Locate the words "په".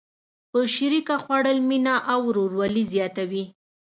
0.51-0.59